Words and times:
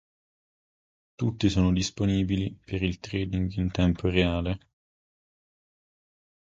Tutti 1.13 1.47
sono 1.47 1.71
disponibili 1.71 2.59
per 2.65 2.81
il 2.81 2.99
trading 2.99 3.51
in 3.51 3.69
tempo 3.69 4.09
reale. 4.09 4.59